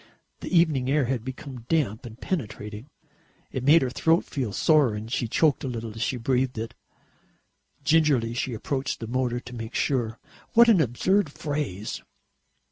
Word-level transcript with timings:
The 0.39 0.49
evening 0.57 0.89
air 0.89 1.05
had 1.05 1.23
become 1.23 1.67
damp 1.69 2.07
and 2.07 2.19
penetrating. 2.19 2.89
It 3.51 3.63
made 3.63 3.83
her 3.83 3.91
throat 3.91 4.25
feel 4.25 4.51
sore 4.51 4.95
and 4.95 5.11
she 5.11 5.27
choked 5.27 5.63
a 5.63 5.67
little 5.67 5.93
as 5.93 6.01
she 6.01 6.17
breathed 6.17 6.57
it. 6.57 6.73
Gingerly 7.83 8.33
she 8.33 8.55
approached 8.55 8.99
the 8.99 9.05
motor 9.05 9.39
to 9.39 9.55
make 9.55 9.75
sure. 9.75 10.17
What 10.53 10.69
an 10.69 10.81
absurd 10.81 11.31
phrase! 11.31 12.01